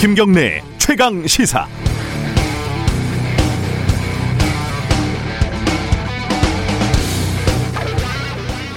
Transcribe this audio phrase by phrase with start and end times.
[0.00, 1.66] 김경래 최강 시사.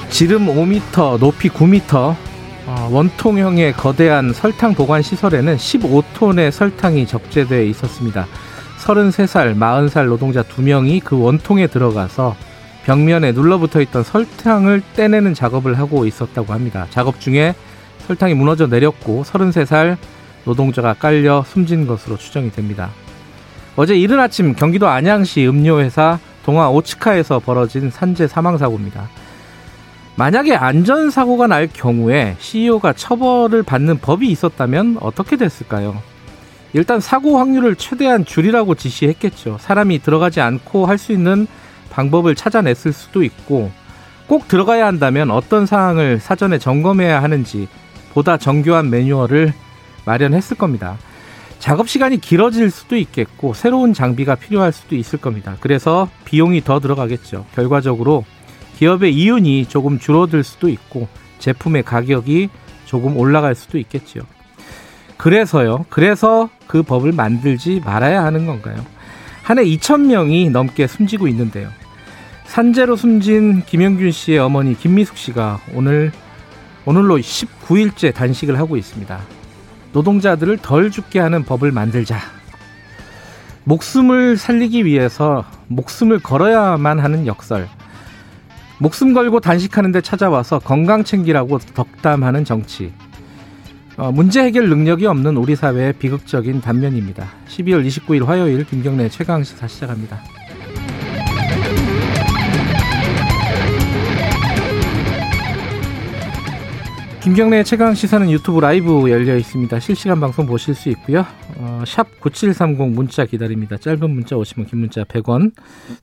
[0.10, 2.16] 지름 5m, 높이 9m,
[2.66, 8.28] 어, 원통형의 거대한 설탕 보관 시설에는 15톤의 설탕이 적재되어 있었습니다.
[8.80, 12.36] 33살, 40살 노동자 2명이 그 원통에 들어가서
[12.84, 16.86] 벽면에 눌러붙어 있던 설탕을 떼내는 작업을 하고 있었다고 합니다.
[16.90, 17.56] 작업 중에
[18.08, 19.96] 설탕이 무너져 내렸고 33살
[20.46, 22.90] 노동자가 깔려 숨진 것으로 추정이 됩니다.
[23.76, 29.10] 어제 이른 아침 경기도 안양시 음료회사 동아 오츠카에서 벌어진 산재 사망 사고입니다.
[30.16, 35.98] 만약에 안전사고가 날 경우에 CEO가 처벌을 받는 법이 있었다면 어떻게 됐을까요?
[36.74, 39.58] 일단 사고 확률을 최대한 줄이라고 지시했겠죠.
[39.60, 41.48] 사람이 들어가지 않고 할 수 있는
[41.90, 43.72] 방법을 찾아냈을 수도 있고
[44.28, 47.68] 꼭 들어가야 한다면 어떤 사항을 사전에 점검해야 하는지
[48.14, 49.54] 보다 정교한 매뉴얼을
[50.06, 50.98] 마련했을 겁니다.
[51.60, 55.56] 작업 시간이 길어질 수도 있겠고 새로운 장비가 필요할 수도 있을 겁니다.
[55.62, 57.46] 그래서 비용이 더 들어가겠죠.
[57.56, 58.26] 결과적으로
[58.78, 61.08] 기업의 이윤이 조금 줄어들 수도 있고
[61.40, 62.50] 제품의 가격이
[62.86, 64.24] 조금 올라갈 수도 있겠지요.
[65.18, 65.86] 그래서요.
[65.90, 68.76] 그래서 그 법을 만들지 말아야 하는 건가요?
[69.44, 71.70] 한 해 2,000명이 넘게 숨지고 있는데요.
[72.46, 76.12] 산재로 숨진 김영균 씨의 어머니 김미숙 씨가 오늘
[76.86, 79.20] 오늘로 19일째 단식을 하고 있습니다.
[79.94, 82.18] 노동자들을 덜 죽게 하는 법을 만들자.
[83.64, 87.70] 목숨을 살리기 위해서 목숨을 걸어야만 하는 역설.
[88.80, 92.92] 목숨 걸고 단식하는데 찾아와서 건강 챙기라고 덕담하는 정치.
[93.96, 97.28] 어, 문제 해결 능력이 없는 우리 사회의 비극적인 단면입니다.
[97.48, 100.20] 12월 29일 화요일 김경래 최강시사 시작합니다.
[107.24, 109.80] 김경래 최강 시사는 유튜브 라이브 열려 있습니다.
[109.80, 111.26] 실시간 방송 보실 수 있고요.
[111.56, 113.78] 어, 샵9730 문자 기다립니다.
[113.78, 115.54] 짧은 문자 오시면 긴 문자 100원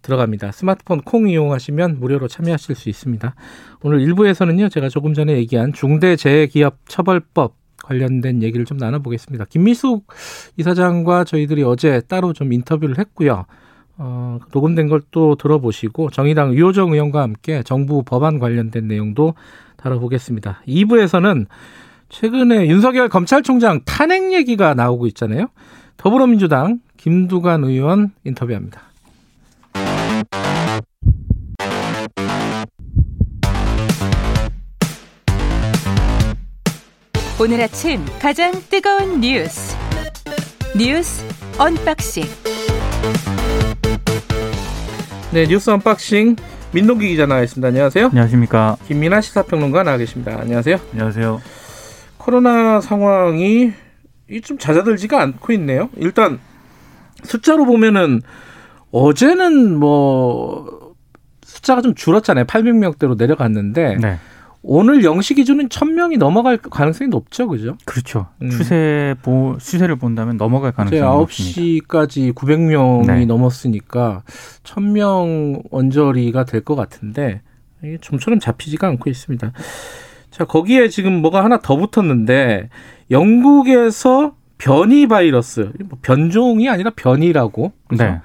[0.01, 0.51] 들어갑니다.
[0.51, 3.35] 스마트폰 콩 이용하시면 무료로 참여하실 수 있습니다.
[3.83, 4.71] 오늘 1부에서는요.
[4.71, 7.55] 제가 조금 전에 얘기한 중대재해기업 처벌법
[7.85, 9.45] 관련된 얘기를 좀 나눠보겠습니다.
[9.45, 10.07] 김미숙
[10.57, 13.45] 이사장과 저희들이 어제 따로 좀 인터뷰를 했고요.
[14.03, 19.35] 어, 녹음된 걸 또 들어보시고 정의당 유호정 의원과 함께 정부 법안 관련된 내용도
[19.77, 20.63] 다뤄보겠습니다.
[20.67, 21.47] 2부에서는
[22.09, 25.49] 최근에 윤석열 검찰총장 탄핵 얘기가 나오고 있잖아요.
[25.97, 28.83] 더불어민주당 김두관 의원 인터뷰합니다.
[37.41, 39.75] 오늘 아침 가장 뜨거운 뉴스
[40.77, 41.25] 뉴스
[41.59, 42.25] 언박싱
[45.33, 46.35] 네 뉴스 언박싱
[46.73, 47.69] 민동기 기자 나와 있습니다.
[47.69, 48.07] 안녕하세요.
[48.07, 48.77] 안녕하십니까.
[48.89, 50.37] 김민아 시사평론가 나와 계십니다.
[50.41, 50.77] 안녕하세요.
[50.91, 51.41] 안녕하세요.
[52.19, 53.73] 코로나 상황이
[54.43, 55.89] 좀 잦아들지가 않고 있네요.
[55.97, 56.41] 일단
[57.23, 58.23] 숫자로 보면은
[58.91, 60.95] 어제는 뭐
[61.43, 62.47] 숫자가 좀 줄었잖아요.
[62.47, 64.19] 800명대로 내려갔는데 네.
[64.63, 67.49] 오늘 0시 기준은 1000명이 넘어갈 가능성이 높죠.
[67.49, 67.77] 그죠?
[67.87, 68.27] 그렇죠.
[68.43, 68.51] 음.
[68.51, 71.61] 추세 보 추세를 본다면 넘어갈 가능성이 높습니다.
[72.07, 73.25] 9시까지 900명이 네.
[73.25, 74.23] 넘었으니까
[74.65, 77.41] 1000명 언저리가 될 것 같은데
[77.83, 79.53] 이게 좀처럼 잡히지가 않고 있습니다.
[80.31, 82.69] 자, 거기에 지금 뭐가 하나 더 붙었는데
[83.11, 87.73] 영국에서 변이 바이러스, 뭐 변종이 아니라 변이라고.
[87.97, 88.21] 네.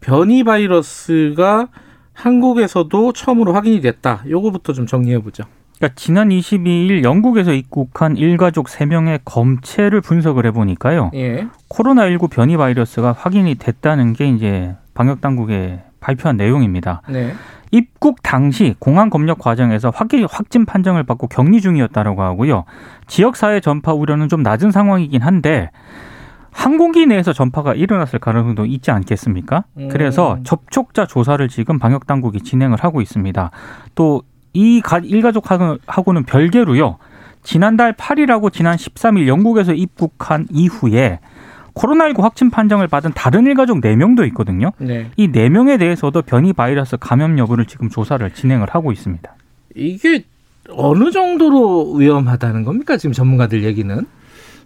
[0.00, 1.68] 변이 바이러스가
[2.14, 4.24] 한국에서도 처음으로 확인이 됐다.
[4.28, 5.44] 요거부터 좀 정리해 보죠.
[5.76, 11.10] 그러니까 지난 22일 영국에서 입국한 일가족 3명의 검체를 분석을 해보니까요.
[11.14, 11.46] 예.
[11.68, 17.02] 코로나19 변이 바이러스가 확인이 됐다는 게 이제 방역 당국의 발표한 내용입니다.
[17.08, 17.34] 네.
[17.70, 22.64] 입국 당시 공항 검역 과정에서 확인 확진 판정을 받고 격리 중이었다라고 하고요.
[23.08, 25.70] 지역 사회 전파 우려는 좀 낮은 상황이긴 한데
[26.52, 29.64] 항공기 내에서 전파가 일어났을 가능성도 있지 않겠습니까?
[29.76, 29.88] 음.
[29.88, 33.50] 그래서 접촉자 조사를 지금 방역 당국이 진행을 하고 있습니다.
[33.96, 34.22] 또
[34.54, 36.98] 이 일가족하고는 별개로요.
[37.42, 41.18] 지난달 8일하고 지난 13일 영국에서 입국한 이후에
[41.74, 44.70] 코로나19 확진 판정을 받은 다른 일가족 4명도 있거든요.
[44.78, 45.10] 네.
[45.16, 49.34] 이 4명에 대해서도 변이 바이러스 감염 여부를 지금 조사를 진행을 하고 있습니다.
[49.74, 50.24] 이게
[50.70, 52.96] 어느 정도로 위험하다는 겁니까?
[52.96, 54.06] 지금 전문가들 얘기는?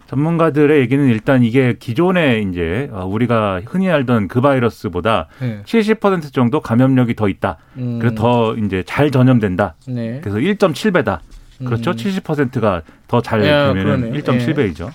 [0.09, 5.61] 전문가들의 얘기는 일단 이게 기존에 이제 어, 우리가 흔히 알던 그 바이러스보다 네.
[5.63, 7.57] 70% 정도 감염력이 더 있다.
[7.77, 7.99] 음.
[7.99, 9.75] 그래서 더 이제 잘 전염된다.
[9.87, 10.19] 네.
[10.21, 11.19] 그래서 1.7배다.
[11.63, 11.91] 그렇죠?
[11.91, 11.95] 음.
[11.95, 14.89] 70%가 더 잘 되면 1.7배이죠.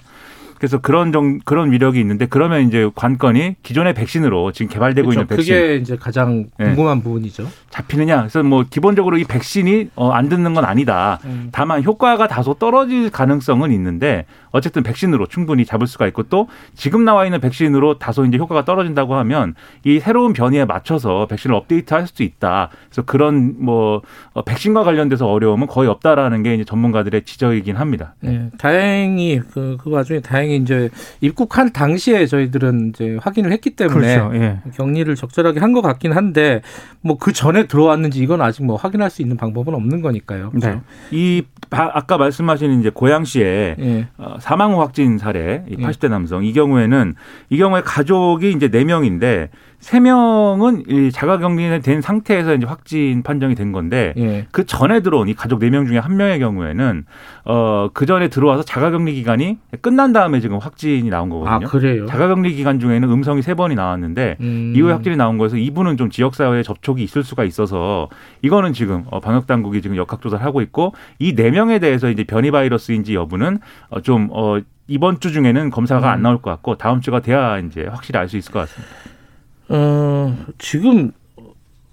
[0.59, 5.21] 그래서 그런 정 그런 위력이 있는데 그러면 이제 관건이 기존의 백신으로 지금 개발되고 그렇죠.
[5.21, 6.67] 있는 백신 그게 이제 가장 네.
[6.67, 7.05] 궁금한 네.
[7.05, 7.47] 부분이죠.
[7.71, 8.19] 잡히느냐.
[8.19, 11.19] 그래서 뭐 기본적으로 이 백신이 어, 안 듣는 건 아니다.
[11.25, 11.49] 음.
[11.53, 17.25] 다만 효과가 다소 떨어질 가능성은 있는데 어쨌든 백신으로 충분히 잡을 수가 있고 또 지금 나와
[17.25, 19.55] 있는 백신으로 다소 이제 효과가 떨어진다고 하면
[19.85, 22.71] 이 새로운 변이에 맞춰서 백신을 업데이트할 수도 있다.
[22.87, 24.03] 그래서 그런 뭐
[24.33, 28.15] 어, 백신과 관련돼서 어려움은 거의 없다라는 게 이제 전문가들의 지적이긴 합니다.
[28.21, 30.91] 네, 다행히 그, 그 와중에 다행히 이제
[31.21, 34.37] 입국한 당시에 저희들은 이제 확인을 했기 때문에 그렇죠.
[34.37, 34.59] 예.
[34.75, 36.63] 격리를 적절하게 한 것 같긴 한데
[37.01, 40.51] 뭐 그 전에 들어왔는지 이건 아직 뭐 확인할 수 있는 방법은 없는 거니까요.
[40.55, 40.61] 네.
[40.61, 40.81] 그렇죠?
[41.11, 44.09] 이 아까 말씀하신 이제 고양시에 예.
[44.19, 46.09] 어, 사망 확진 사례, 이 80대 예.
[46.09, 47.15] 남성 이 경우에는
[47.51, 49.49] 이 경우에 가족이 이제 4 명인데
[49.85, 54.47] 세 명은 이 자가격리된 상태에서 이제 확진 판정이 된 건데 예.
[54.51, 57.05] 그 전에 들어온 이 가족 네 명 중에 한 명의 경우에는
[57.45, 61.67] 어그 전에 들어와서 자가격리 기간이 끝난 다음에 지금 확진이 나온 거거든요.
[61.67, 62.07] 아, 그래요?
[62.07, 64.73] 자가격리 기간 중에는 음성이 세 번이 나왔는데 음.
[64.75, 68.09] 이후에 확진이 나온 거에서 이분은 좀 지역 사회에 접촉이 있을 수가 있어서
[68.41, 72.25] 이거는 지금 어 방역 당국이 지금 역학 조사를 하고 있고 이 네 명에 대해서 이제
[72.25, 73.59] 변이 바이러스인지 여부는
[73.91, 76.13] 어 좀어 이번 주 중에는 검사가 음.
[76.13, 79.14] 안 나올 것 같고 다음 주가 돼야 이제 확실히 알 수 있을 것 같습니다.
[79.69, 81.13] 어, 지금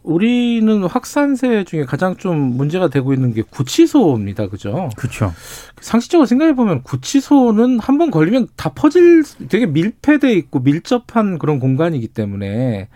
[0.03, 4.47] 우리는 확산세 중에 가장 좀 문제가 되고 있는 게 구치소입니다.
[4.47, 4.89] 그죠?
[4.97, 5.31] 그렇죠.
[5.79, 12.07] 상식적으로 생각해 보면 구치소는 한 번 걸리면 다 퍼질 되게 밀폐돼 있고 밀접한 그런 공간이기
[12.07, 12.87] 때문에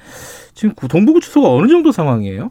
[0.55, 2.49] 지금 동부구치소가 어느 정도 상황이에요?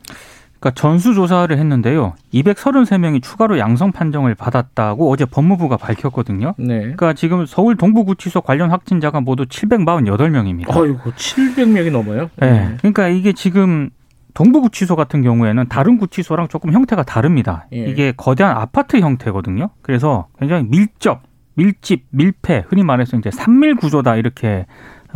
[0.65, 2.15] 그러니까 전수조사를 했는데요.
[2.33, 6.55] 233명이 추가로 양성 판정을 받았다고 어제 법무부가 밝혔거든요.
[6.57, 6.79] 네.
[6.81, 10.75] 그러니까 지금 서울 동부구치소 관련 확진자가 모두 748명입니다.
[10.75, 12.31] 아이고, 700명이 넘어요?
[12.37, 12.51] 네.
[12.51, 12.77] 네.
[12.79, 13.91] 그러니까 이게 지금
[14.33, 17.67] 동부구치소 같은 경우에는 다른 구치소랑 조금 형태가 다릅니다.
[17.75, 17.85] 예.
[17.85, 19.69] 이게 거대한 아파트 형태거든요.
[19.83, 21.21] 그래서 굉장히 밀접,
[21.57, 24.65] 밀집, 밀폐, 흔히 말해서 이제 산밀 구조다 이렇게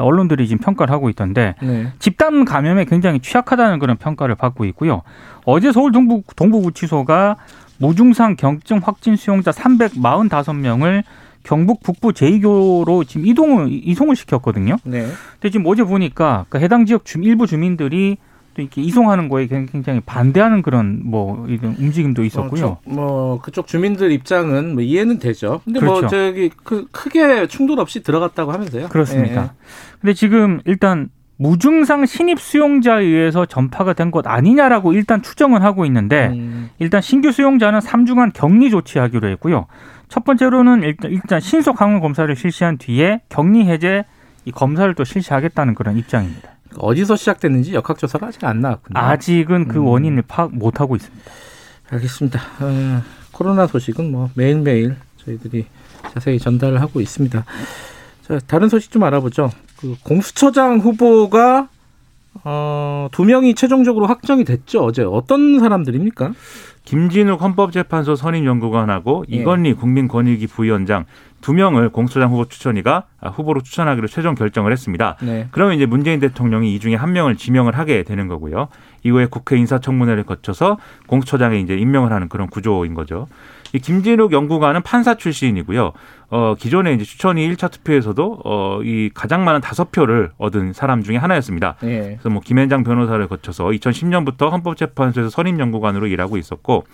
[0.02, 1.92] 언론들이 지금 평가를 하고 있던데 네.
[1.98, 5.02] 집단 감염에 굉장히 취약하다는 그런 평가를 받고 있고요.
[5.44, 7.36] 어제 서울 동부 동부구치소가
[7.78, 11.04] 무증상 경증 확진 수용자 345명을
[11.44, 14.76] 경북 북부 제2교로 지금 이동을 이송을 시켰거든요.
[14.84, 15.06] 네.
[15.32, 18.18] 근데 지금 어제 보니까 그 해당 지역 주 일부 주민들이
[18.58, 22.64] 또 이렇게 이송하는 거에 굉장히 반대하는 그런 뭐 이런 움직임도 있었고요.
[22.66, 25.60] 어, 저, 뭐 그쪽 주민들 입장은 뭐 이해는 되죠.
[25.64, 26.16] 근데 뭐 그렇죠.
[26.16, 28.88] 뭐 저기 그 크게 충돌 없이 들어갔다고 하면서요.
[28.88, 29.43] 그렇습니다.
[29.43, 29.50] 예.
[30.00, 36.28] 근데 지금 일단 무증상 신입 수용자에 의해서 전파가 된 것 아니냐라고 일단 추정은 하고 있는데
[36.32, 36.70] 음.
[36.81, 39.66] 일단 신규 수용자는 3주간 격리 조치하기로 했고요.
[40.08, 44.04] 첫 번째로는 일단, 일단 신속 항원 검사를 실시한 뒤에 격리 해제
[44.46, 46.57] 이 검사를 또 실시하겠다는 그런 입장입니다.
[46.78, 48.98] 어디서 시작됐는지 역학조사가 아직 안 나왔군요.
[48.98, 49.86] 아직은 그 음.
[49.86, 51.30] 원인을 파악 못 하고 있습니다.
[51.90, 52.40] 알겠습니다.
[52.60, 53.02] 어,
[53.32, 55.66] 코로나 소식은 뭐 매일매일 저희들이
[56.14, 57.44] 자세히 전달을 하고 있습니다.
[58.22, 59.50] 자, 다른 소식 좀 알아보죠.
[59.78, 61.69] 그 공수처장 후보가
[62.44, 64.84] 어, 두 명이 최종적으로 확정이 됐죠.
[64.84, 66.32] 어제 어떤 사람들입니까?
[66.84, 69.36] 김진욱 헌법재판소 선임연구관하고 예.
[69.36, 71.04] 이건희 국민권익위 부위원장
[71.40, 75.17] 두 명을 공수처장 후보 추천위가 후보로 추천하기로 최종 결정을 했습니다.
[75.23, 75.49] 네.
[75.50, 78.69] 그러면 이제 문재인 대통령이 이 중에 한 명을 지명을 하게 되는 거고요.
[79.05, 83.29] 이후에 국회 인사청문회를 거쳐서 공수처장에 이제 임명을 하는 그런 구조인 거죠.
[83.73, 85.93] 이 김진욱 연구관은 판사 출신이고요.
[86.31, 91.17] 어, 기존에 이제 추천위 1차 투표에서도 어, 이 가장 많은 다섯 표를 얻은 사람 중에
[91.17, 91.76] 하나였습니다.
[91.81, 92.17] 네.
[92.19, 96.85] 그래서 뭐 김현장 변호사를 거쳐서 2010년부터 헌법재판소에서 선임 연구관으로 일하고 있었고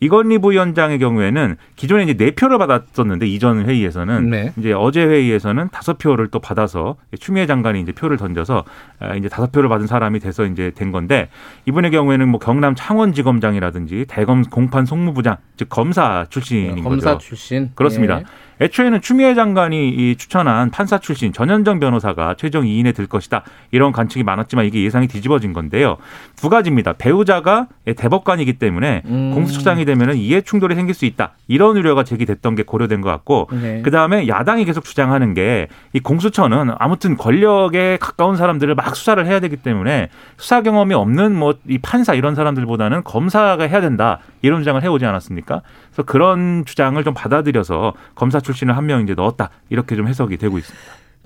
[0.00, 4.52] 이건희 부위원장의 경우에는 기존에 이제 네 표를 받았었는데 이전 회의에서는 네.
[4.58, 8.64] 이제 어제 회의에서는 다섯 표를 또 받아서 추미애 장관이 이제 표를 던져서
[8.98, 11.28] 아, 이제 다섯 표를 받은 사람이 돼서 이제 된 건데
[11.66, 17.26] 이분의 경우에는 뭐 경남 창원지검장이라든지 대검 공판 송무부장 즉 검사 출신인 네, 검사 거죠.
[17.26, 18.20] 출신 그렇습니다.
[18.20, 18.24] 예.
[18.60, 23.42] 애초에는 추미애 장관이 이 추천한 판사 출신 전현정 변호사가 최종 2인에 들 것이다.
[23.70, 25.96] 이런 관측이 많았지만 이게 예상이 뒤집어진 건데요.
[26.36, 26.92] 두 가지입니다.
[26.94, 29.32] 배우자가 대법관이기 때문에 음.
[29.34, 31.32] 공수처장이 되면 이해 충돌이 생길 수 있다.
[31.48, 33.82] 이런 우려가 제기됐던 게 고려된 것 같고 네.
[33.82, 39.56] 그다음에 야당이 계속 주장하는 게 이 공수처는 아무튼 권력에 가까운 사람들을 막 수사를 해야 되기
[39.56, 44.18] 때문에 수사 경험이 없는 뭐 이 판사 이런 사람들보다는 검사가 해야 된다.
[44.42, 45.62] 이런 주장을 해오지 않았습니까?
[45.90, 50.58] 그래서 그런 주장을 좀 받아들여서 검사 출신을 한 명 이제 넣었다 이렇게 좀 해석이 되고
[50.58, 50.84] 있습니다.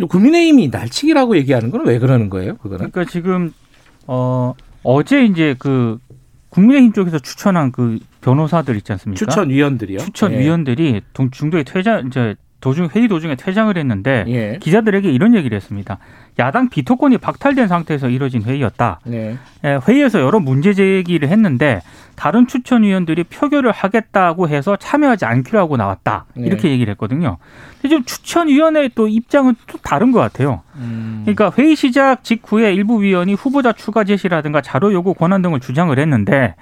[0.09, 2.57] 국민의힘이 날치기라고 얘기하는 건 왜 그러는 거예요?
[2.57, 2.91] 그거는?
[2.91, 3.53] 그러니까 지금
[4.07, 5.99] 어 어제 이제 그
[6.51, 9.19] 국민의힘 쪽에서 추천한 그 변호사들 있지 않습니까?
[9.19, 9.99] 추천 위원들이요.
[9.99, 11.01] 추천 위원들이 예.
[11.31, 14.59] 중도에 퇴장 이제 도중 회의 도중에 퇴장을 했는데 예.
[14.59, 15.99] 기자들에게 이런 얘기를 했습니다.
[16.39, 19.01] 야당 비토권이 박탈된 상태에서 이뤄진 회의였다.
[19.05, 19.37] 네.
[19.65, 21.83] 예, 회의에서 여러 문제 제기를 했는데
[22.17, 26.25] 다른 추천위원들이 표결을 하겠다고 해서 참여하지 않기로 하고 나왔다.
[26.35, 26.47] 네.
[26.47, 27.37] 이렇게 얘기를 했거든요.
[27.75, 30.63] 근데 지금 추천위원회의 또 입장은 또 다른 것 같아요.
[30.77, 31.21] 음.
[31.27, 36.55] 그러니까 회의 시작 직후에 일부 위원이 후보자 추가 제시라든가 자료 요구 권한 등을 주장을 했는데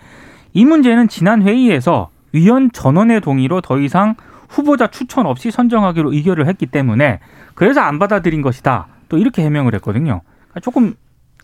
[0.52, 4.16] 이 문제는 지난 회의에서 위원 전원의 동의로 더 이상
[4.52, 7.20] 후보자 추천 없이 선정하기로 의결을 했기 때문에
[7.54, 8.86] 그래서 안 받아들인 것이다.
[9.08, 10.20] 또 이렇게 해명을 했거든요.
[10.48, 10.94] 그러니까 조금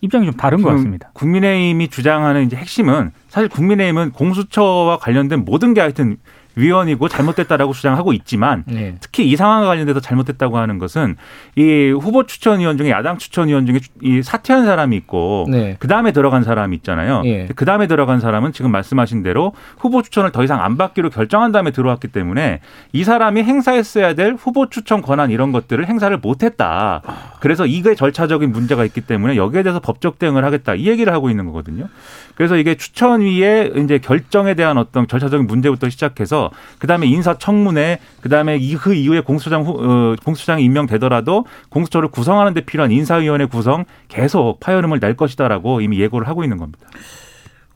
[0.01, 1.09] 입장이 좀 다른 것 같습니다.
[1.13, 6.17] 국민의힘이 주장하는 이제 핵심은 사실 국민의힘은 공수처와 관련된 모든 게 하여튼
[6.59, 8.95] 위원이고 잘못됐다라고 주장하고 있지만 네.
[8.99, 11.15] 특히 이 상황과 관련돼서 잘못됐다고 하는 것은
[11.55, 15.77] 이 후보 추천위원 중에 야당 추천위원 중에 이 사퇴한 사람이 있고 네.
[15.79, 17.21] 그 다음에 들어간 사람이 있잖아요.
[17.21, 17.47] 네.
[17.55, 21.71] 그 다음에 들어간 사람은 지금 말씀하신 대로 후보 추천을 더 이상 안 받기로 결정한 다음에
[21.71, 22.59] 들어왔기 때문에
[22.93, 27.01] 이 사람이 행사했어야 될 후보 추천 권한 이런 것들을 행사를 못했다.
[27.39, 31.45] 그래서 이게 절차적인 문제가 있기 때문에 여기에 대해서 법적 대응을 하겠다 이 얘기를 하고 있는
[31.45, 31.87] 거거든요.
[32.35, 39.21] 그래서 이게 추천위의 이제 결정에 대한 어떤 절차적인 문제부터 시작해서 그다음에 인사청문회 그다음에 그 이후에
[39.21, 45.99] 공수처장 어, 공수처장이 임명되더라도 공수처를 구성하는 데 필요한 인사위원회 구성 계속 파열음을 낼 것이다라고 이미
[45.99, 46.79] 예고를 하고 있는 겁니다.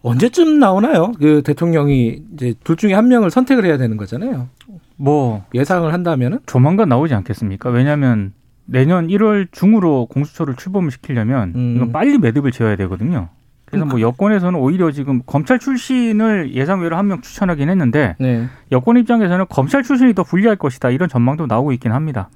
[0.02, 1.14] 언제쯤 나오나요?
[1.18, 4.50] 그 대통령이 이제 둘 중에 한 명을 선택을 해야 되는 거잖아요.
[4.98, 7.70] 뭐 예상을 한다면은 조만간 나오지 않겠습니까?
[7.70, 8.34] 왜냐하면
[8.74, 11.74] 내년 1월 중으로 공수처를 출범을 시키려면 음.
[11.76, 13.30] 이건 빨리 매듭을 지어야 되거든요.
[13.66, 18.48] 그래서 뭐 여권에서는 오히려 지금 검찰 출신을 예상외로 한 명 추천하긴 했는데 네.
[18.72, 22.30] 여권 입장에서는 검찰 출신이 더 불리할 것이다 이런 전망도 나오고 있긴 합니다.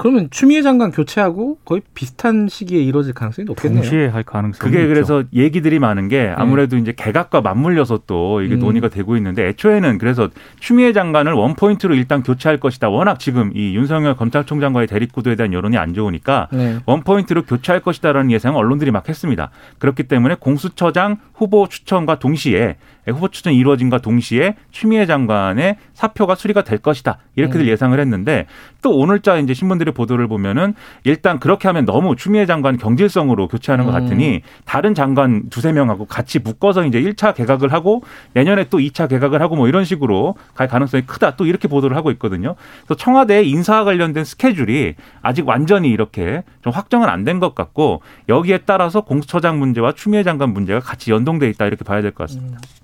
[0.00, 3.82] 그러면 추미애 장관 교체하고 거의 비슷한 시기에 이루어질 가능성이 높겠네요.
[3.82, 4.88] 동시에 할 가능성이 그게 있죠.
[4.88, 6.32] 그래서 얘기들이 많은 게 네.
[6.34, 6.82] 아무래도 네.
[6.82, 8.60] 이제 개각과 맞물려서 또 이게 음.
[8.60, 12.88] 논의가 되고 있는데 애초에는 그래서 추미애 장관을 one point로 일단 교체할 것이다.
[12.88, 16.78] 워낙 지금 이 윤석열 검찰총장과의 대립 구도에 대한 여론이 안 좋으니까 네.
[16.86, 19.50] one point로 교체할 것이다라는 예상을 언론들이 막 했습니다.
[19.78, 22.76] 그렇기 때문에 공수처장 후보 추천과 동시에
[23.06, 27.18] 후보 추천이 이루어진과 동시에 추미애 장관의 사표가 수리가 될 것이다.
[27.36, 27.66] 이렇게들 음.
[27.68, 28.46] 예상을 했는데
[28.82, 33.94] 또 오늘자 이제 신문들의 보도를 보면은 일단 그렇게 하면 너무 추미애 장관 경질성으로 교체하는 것
[33.94, 34.00] 음.
[34.00, 38.02] 같으니 다른 장관 두세 명하고 같이 묶어서 이제 1차 개각을 하고
[38.34, 41.36] 내년에 또 2차 개각을 하고 뭐 이런 식으로 갈 가능성이 크다.
[41.36, 42.54] 또 이렇게 보도를 하고 있거든요.
[42.84, 48.60] 그래서 청와대 인사와 관련된 스케줄이 아직 완전히 이렇게 좀 확정은 안 된 것 같고 여기에
[48.66, 52.58] 따라서 공수처장 문제와 추미애 장관 문제가 같이 연동돼 있다 이렇게 봐야 될 것 같습니다.
[52.58, 52.79] 음.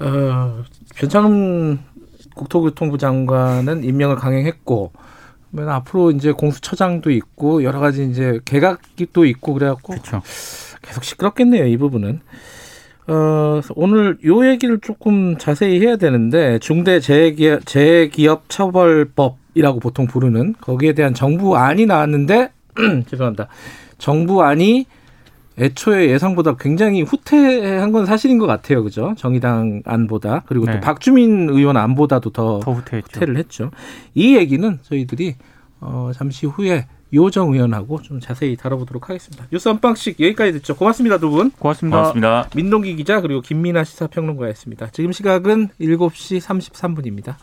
[0.00, 0.64] 어,
[0.96, 1.78] 변창흠
[2.34, 4.92] 국토교통부 장관은 임명을 강행했고,
[5.50, 10.22] 그러면 앞으로 이제 공수처장도 있고 여러 가지 이제 개각이 또 있고 그래갖고 그쵸.
[10.82, 12.20] 계속 시끄럽겠네요 이 부분은.
[13.08, 20.92] 어, 오늘 요 얘기를 조금 자세히 해야 되는데 중대 재기업, 재기업 처벌법이라고 보통 부르는 거기에
[20.92, 22.52] 대한 정부안이 나왔는데
[23.08, 23.48] 죄송합니다.
[23.98, 24.86] 정부안이
[25.60, 28.82] 애초에 예상보다 굉장히 후퇴한 건 사실인 것 같아요.
[28.82, 29.14] 그죠?
[29.16, 30.42] 정의당 안보다.
[30.46, 30.74] 그리고 네.
[30.74, 33.70] 또 박주민 의원 안보다도 더, 더 후퇴를 했죠.
[34.14, 35.36] 이 얘기는 저희들이
[35.80, 39.46] 어, 잠시 후에 요정 의원하고 좀 자세히 다뤄보도록 하겠습니다.
[39.50, 40.76] 뉴스 한 방씩 여기까지 듣죠.
[40.76, 41.50] 고맙습니다, 두 분.
[41.50, 41.96] 고맙습니다.
[41.96, 42.48] 고맙습니다.
[42.54, 44.90] 민동기 기자 그리고 김민아 시사평론가였습니다.
[44.92, 47.34] 지금 시각은 7시 33분입니다.